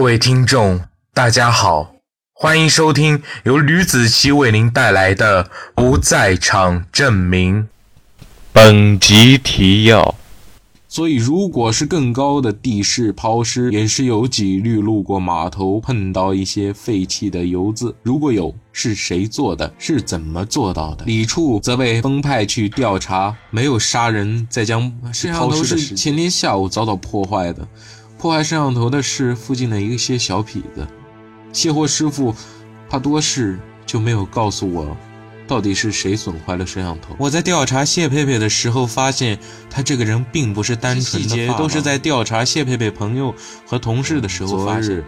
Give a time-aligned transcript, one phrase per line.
[0.00, 0.80] 各位听众，
[1.12, 1.92] 大家好，
[2.32, 7.64] 欢迎收听由吕子奇为您带来的《不在场证明》。
[8.50, 10.14] 本集提要：
[10.88, 17.94] 所以，如果是更高的地势抛尸，也是有几率路过码头碰到一些废弃的油渍。
[18.02, 19.70] 如果有，是谁做的？
[19.78, 21.04] 是怎么做到的？
[21.04, 27.68] 李处则被分派去调查，没有杀人，再将摄像头是前天下午遭到破坏的。
[28.20, 30.86] 破坏摄像头的是附近的一些小痞子，
[31.54, 32.34] 卸货师傅
[32.86, 34.94] 怕多事，就没有告诉我，
[35.48, 37.16] 到底是谁损坏了摄像头。
[37.18, 39.38] 我在调查谢佩佩的时候，发现
[39.70, 43.34] 他这个人并不是单纯的，细节都是在调查谢佩佩朋友
[43.66, 45.02] 和同事的时候发现。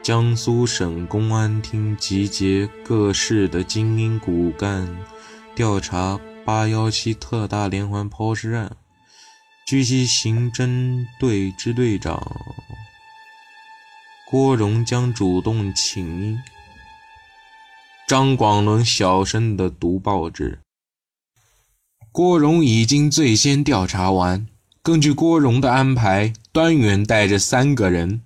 [0.00, 4.88] 江苏省公安厅集结各市的精英骨干，
[5.56, 8.70] 调查八幺七特大连环抛尸案。
[9.64, 12.20] 据悉，刑侦队支队长
[14.28, 16.42] 郭荣将主动请缨
[18.08, 20.58] 张广伦小声的读报纸。
[22.10, 24.46] 郭荣已经最先调查完。
[24.82, 28.20] 根据郭荣的安排，端远带着三个人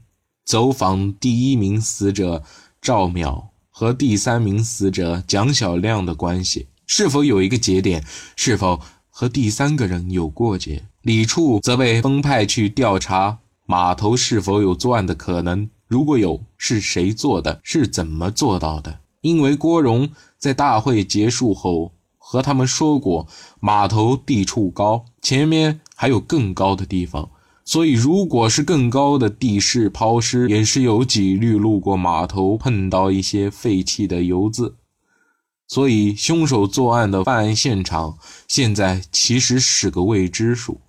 [0.45, 2.43] 走访第一名死者
[2.81, 8.03] 赵淼和第三名死者蒋小亮的关系，是否有一个节点？
[8.35, 10.85] 是否和第三个人有过节？
[11.07, 17.61] 李处则被分派去调查码头是否有作案的可能，如果有，是谁做的？
[17.63, 18.99] 是怎么做到的？
[19.21, 23.29] 因为郭荣在大会结束后和他们说过，
[23.61, 27.31] 码头地处高，前面还有更高的地方，
[27.65, 34.75] 所以如果是更高的地势抛尸，也是有几率路过码头碰到一些废弃的油渍，
[35.69, 40.81] 所以凶手作案的犯案现场现在其实是个未知数。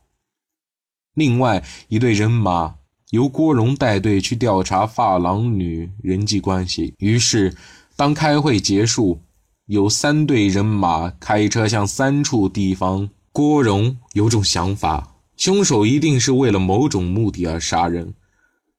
[1.17, 2.75] 另外一队人马
[3.09, 6.93] 由郭荣带队去调查发廊女人际关系。
[6.99, 7.55] 于是，
[7.95, 9.19] 当开会结束，
[9.65, 13.09] 有三队人马开车向三处地方。
[13.31, 18.13] 郭荣有种想法：凶手一定是为了某种目的而杀人，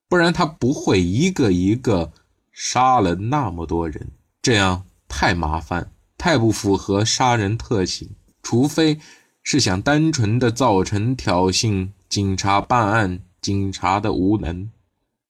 [0.08, 2.12] 不然他不会一个一个
[2.52, 8.08] 杀了那么多人，这样太麻烦，太不符合杀人特性。
[8.44, 9.00] 除非
[9.42, 11.88] 是想单纯的造成挑衅。
[12.08, 14.70] 警察办案，警察的无能。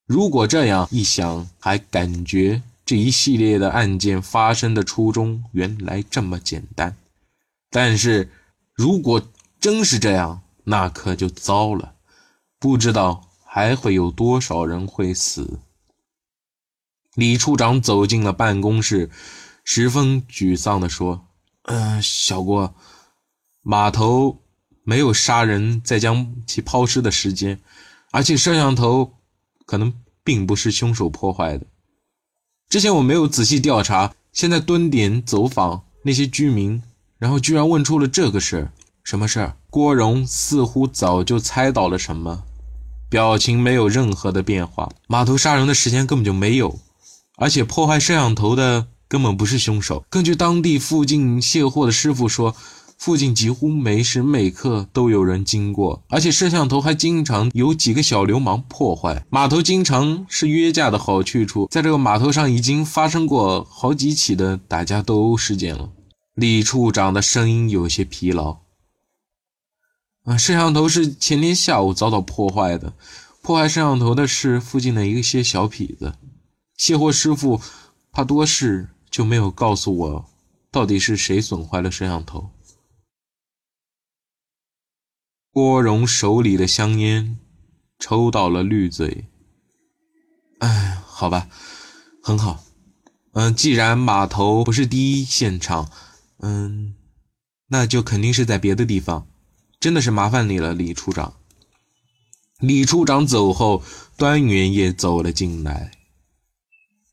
[0.06, 6.97] 如果这样一想，还感觉这一系列的案件发生的初衷原来这么简单。
[7.69, 8.31] 但是，
[8.75, 9.22] 如果
[9.61, 11.94] 真是这样，那可就糟了，
[12.59, 15.59] 不知道还会有多少人会死。
[17.15, 19.10] 李处长走进了办公室，
[19.65, 21.27] 十分沮丧地说
[21.69, 22.72] ：“嗯，小郭，
[23.62, 24.39] 码头。”
[24.88, 27.60] 没有杀人再将其抛尸的时间，
[28.10, 29.12] 而且摄像头
[29.66, 29.93] 可能
[30.25, 31.66] 并不是凶手破坏的。
[32.71, 36.82] 之前我没有仔细调查，现在蹲点走访那些居民，
[37.19, 38.72] 然后居然问出了这个事儿。
[39.04, 39.59] 什么事儿？
[39.69, 42.44] 郭荣似乎早就猜到了什么，
[43.10, 44.88] 表情没有任何的变化。
[45.06, 46.81] 码头杀人的时间根本就没有，
[47.37, 50.06] 而且破坏摄像头的根本不是凶手。
[50.09, 52.56] 根据当地附近卸货的师傅说。
[52.98, 59.25] 附近几乎每时每刻都有人经过，而且摄像头还经常有几个小流氓破坏。
[59.31, 65.91] 码头经常是约架的好去处，在这个码头上已经发生过好几起的打架斗殴事件了。
[66.34, 68.59] 李处长的声音有些疲劳。
[70.25, 72.92] 啊，摄像头是前天下午遭到破坏的，
[73.41, 76.15] 破坏摄像头的是附近的一些小痞子。
[76.76, 77.60] 卸货师傅
[78.10, 80.25] 怕多事，就没有告诉我，
[80.72, 82.50] 到底是谁损坏了摄像头。
[85.59, 87.37] 郭荣手里的香烟
[87.99, 89.25] 抽到了绿嘴。
[90.61, 91.49] 哎，好吧，
[92.23, 92.63] 很好。
[93.33, 95.91] 嗯，既然码头不是第一现场，
[96.39, 96.95] 嗯，
[97.71, 99.27] 那就肯定是在别的地方。
[99.81, 101.35] 真的是麻烦你了，李处长。
[102.61, 103.83] 李处长走后，
[104.17, 105.91] 端远也走了进来。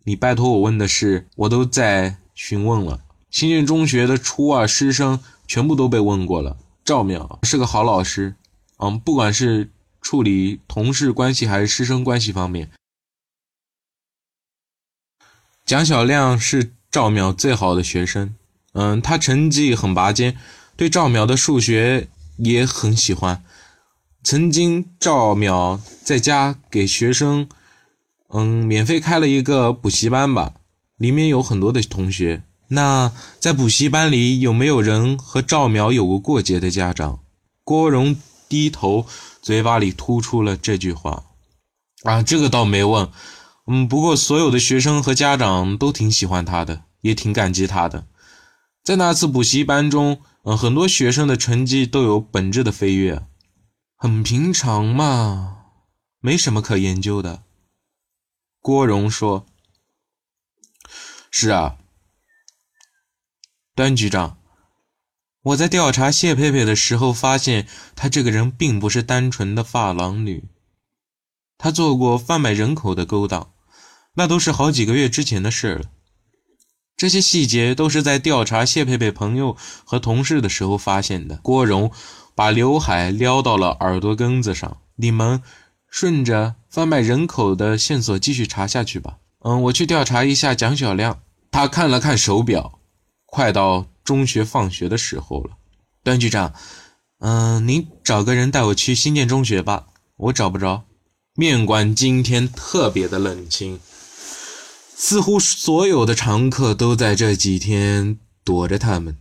[0.03, 3.01] 你拜托我问的事，我都在询问了。
[3.31, 6.57] 新建中学的初二师生全部都被问过了。
[6.85, 8.35] 赵淼是个好老师，
[8.77, 9.71] 嗯，不管是
[10.01, 12.69] 处理同事关系还是师生关系方面。
[15.65, 18.35] 蒋小亮是赵淼最好的学生，
[18.73, 20.37] 嗯，他成绩很拔尖，
[20.77, 23.43] 对赵淼的数学也很喜欢。
[24.23, 27.49] 曾经赵淼在家给学生，
[28.29, 30.53] 嗯，免费开了一个补习班吧，
[30.97, 32.43] 里面有很多的同学。
[32.69, 37.19] 那在补习班里有没有人和赵苗有过过节的家长？
[37.63, 38.15] 郭荣
[38.47, 39.06] 低头，
[39.41, 41.23] 嘴巴里吐出了这句话
[42.03, 43.09] ：“啊，这个倒没问。
[43.67, 48.06] 嗯，不过所有的学生和家长都挺喜欢他的，也挺感激他的。
[48.83, 53.23] 在那次补习班中，嗯，很多学生的成绩都有本质的飞跃，
[53.95, 55.57] 很平常嘛，
[56.19, 57.41] 没什么可研究的。
[58.62, 59.47] 郭荣说
[61.31, 61.77] ：“是啊，
[63.75, 64.38] 段局长。”
[65.44, 70.45] 我在调查谢佩佩的时候，发现她这个人并不是单纯的发廊女，
[71.60, 73.51] 她做过贩卖人口的勾当，
[74.16, 75.92] 那都是好几个月之前的事了。
[76.98, 81.36] 这些细节都是在调查谢佩佩朋友和同事的时候发现的。
[81.44, 81.92] 郭荣
[82.33, 85.44] 把刘海撩到了耳朵根子上，你们
[85.89, 89.18] 顺着贩卖人口的线索继续查下去吧。
[89.44, 91.22] 嗯，我去调查一下蒋小亮。
[91.51, 92.75] 他看了看手表，
[93.35, 93.87] 快到。
[94.05, 95.57] 中学放学的时候了，
[96.03, 96.53] 段局长，
[97.17, 99.87] 嗯，您找个人带我去新建中学吧，
[100.17, 100.83] 我找不着。
[101.33, 103.79] 面馆今天特别的冷清，
[104.95, 109.17] 似乎所有的常客都在这几天躲着他们。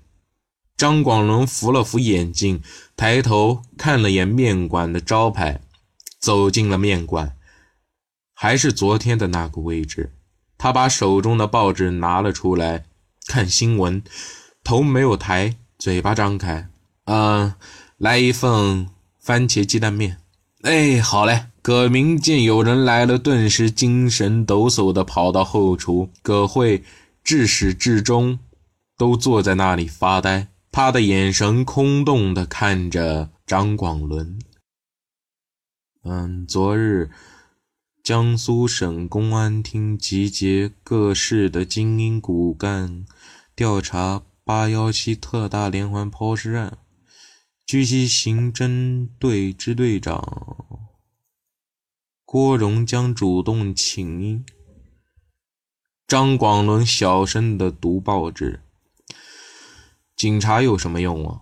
[0.77, 2.63] 张广伦扶了扶眼镜，
[2.95, 5.63] 抬头看了眼面馆的招牌，
[6.21, 7.37] 走进了面馆，
[8.35, 10.13] 还是昨天的那个位置。
[10.59, 12.85] 他把手中的报纸拿了出来，
[13.27, 14.03] 看新闻。
[14.63, 16.69] 头没有抬，嘴巴张开，
[17.05, 17.55] 嗯，
[17.99, 18.89] 来一份
[19.19, 20.19] 番茄鸡蛋面。
[20.63, 21.47] 哎，好嘞。
[21.61, 26.11] 葛明见有人来了，顿时精神抖擞地跑到后厨。
[26.21, 26.85] 葛慧
[27.23, 28.39] 至始至终
[28.99, 34.39] 都坐在那里发呆，他的眼神空洞地看着张广伦。
[36.03, 37.11] 嗯，昨日
[38.03, 43.07] 江苏省公安厅集结各市的精英骨干
[43.55, 44.23] 调查。
[44.47, 46.77] 八幺七特大连环抛尸案，
[47.65, 50.23] 据悉，刑侦队支队长
[52.27, 54.45] 郭荣将主动请缨。
[56.07, 58.61] 张广伦小声的读报纸。
[60.15, 61.41] 警察有什么用啊？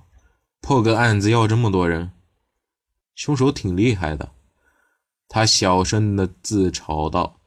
[0.61, 2.13] 破个案子要这么多人？
[3.17, 4.31] 凶手挺厉害的。
[5.27, 7.41] 他小声的自嘲道：“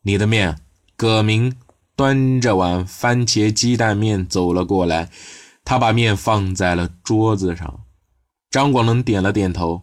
[0.00, 0.58] 你的面，
[0.96, 1.54] 葛明。”
[1.94, 5.10] 端着碗番茄鸡蛋面走了过来，
[5.64, 7.84] 他把面放在了桌子上。
[8.50, 9.82] 张广伦点了点头，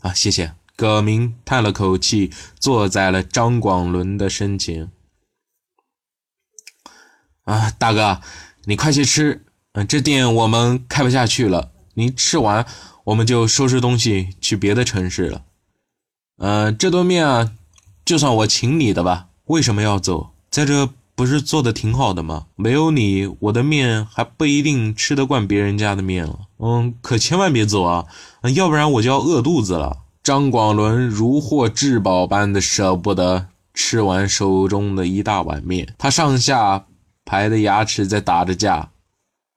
[0.00, 0.54] 啊，谢谢。
[0.76, 4.90] 葛明叹了口气，坐在了张广伦的身前。
[7.44, 8.20] 啊，大哥，
[8.64, 11.70] 你快去吃，嗯，这店我们开不下去了。
[11.94, 12.66] 你吃完，
[13.04, 15.44] 我们就收拾东西去别的城市了。
[16.38, 17.52] 嗯，这顿面啊，
[18.04, 19.28] 就算我请你的吧。
[19.44, 20.34] 为什么要走？
[20.50, 20.90] 在这。
[21.16, 22.46] 不是做的挺好的吗？
[22.56, 26.40] 没有你，我的面还不一定吃得惯别人家的面了。
[26.58, 28.06] 嗯，可千万别走啊，
[28.54, 29.98] 要不然我就要饿肚子了。
[30.22, 36.86] 张广伦如获至宝般的舍不得吃完手中的一大碗面，他上下
[37.24, 38.90] 排的牙齿在打着架。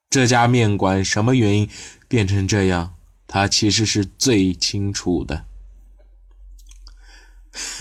[0.09, 1.69] 这家面馆什么原因
[2.07, 2.93] 变成这样，
[3.27, 5.45] 他其实是最清楚的。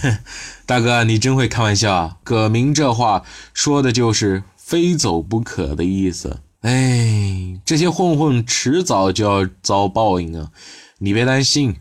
[0.02, 0.18] 哼，
[0.66, 2.16] 大哥，你真会开玩笑啊！
[2.24, 6.40] 葛明这话说的就是非走不可的意思。
[6.62, 10.50] 哎，这些混混迟早就要遭报应啊！
[10.98, 11.76] 你别担心，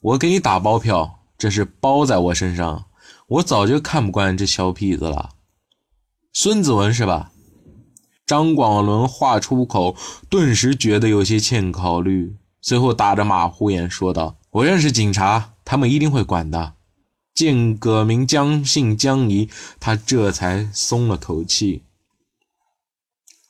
[0.00, 2.86] 我给你打包票，这是包在我身上。
[3.28, 5.30] 我早就看不惯这小痞子了。
[6.32, 7.30] 孙子文是吧？
[8.26, 9.94] 张广伦话出口，
[10.28, 16.74] 顿时觉得有些欠考虑，随后打着马虎眼说道：“我认识警察，他们一定会管的。”
[17.38, 21.84] 见葛明将信将疑，他这才松了口气。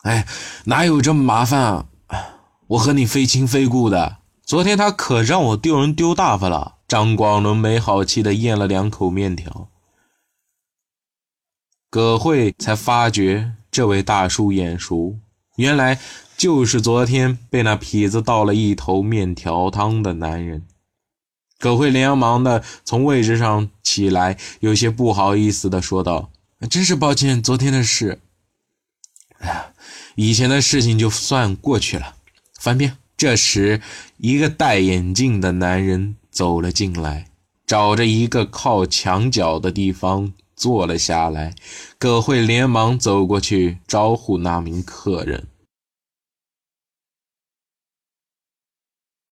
[0.02, 0.28] 哎，
[0.64, 1.87] 哪有这么麻烦啊？
[2.66, 4.18] 我和你非亲非故的。
[4.45, 6.76] 昨天他可让我丢人丢大发了。
[6.87, 9.71] 张广伦没好气的咽了两口面条。
[11.88, 15.16] 葛慧才发觉这位大叔眼熟，
[15.57, 15.99] 原来
[16.37, 20.66] 就是昨天被那痞子倒了一头面条汤的男人。
[21.59, 26.31] 葛慧连忙的从位置上起来，有些不好意思的说道
[26.71, 28.21] ：“真是抱歉，昨天的事。
[29.41, 29.67] 哎呀，
[30.15, 32.15] 以前的事情就算过去了。”
[32.59, 32.97] 翻篇。
[33.17, 33.83] 这时，
[34.19, 37.27] 一个戴眼镜的男人走了进来，
[37.67, 41.57] 找着一个靠墙角的地方坐了下来。
[41.99, 45.49] 葛慧连忙走过去招呼那名客人。